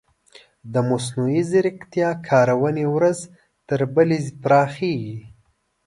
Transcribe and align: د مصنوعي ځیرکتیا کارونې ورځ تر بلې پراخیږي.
د 0.73 0.75
مصنوعي 0.89 1.41
ځیرکتیا 1.51 2.09
کارونې 2.27 2.85
ورځ 2.95 3.19
تر 3.67 3.81
بلې 3.93 4.19
پراخیږي. 4.41 5.17